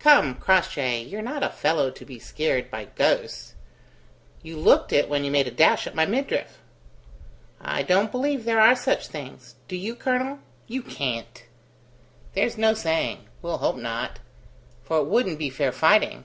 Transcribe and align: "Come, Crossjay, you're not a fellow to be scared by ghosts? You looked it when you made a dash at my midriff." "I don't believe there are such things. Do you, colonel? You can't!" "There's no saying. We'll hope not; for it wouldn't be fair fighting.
"Come, 0.00 0.34
Crossjay, 0.34 1.04
you're 1.04 1.22
not 1.22 1.44
a 1.44 1.48
fellow 1.50 1.88
to 1.92 2.04
be 2.04 2.18
scared 2.18 2.68
by 2.68 2.86
ghosts? 2.96 3.54
You 4.42 4.56
looked 4.56 4.92
it 4.92 5.08
when 5.08 5.22
you 5.24 5.30
made 5.30 5.46
a 5.46 5.52
dash 5.52 5.86
at 5.86 5.94
my 5.94 6.04
midriff." 6.04 6.58
"I 7.60 7.84
don't 7.84 8.10
believe 8.10 8.44
there 8.44 8.58
are 8.60 8.74
such 8.74 9.06
things. 9.06 9.54
Do 9.68 9.76
you, 9.76 9.94
colonel? 9.94 10.40
You 10.66 10.82
can't!" 10.82 11.44
"There's 12.34 12.58
no 12.58 12.74
saying. 12.74 13.28
We'll 13.40 13.58
hope 13.58 13.76
not; 13.76 14.18
for 14.82 14.98
it 14.98 15.06
wouldn't 15.06 15.38
be 15.38 15.48
fair 15.48 15.70
fighting. 15.70 16.24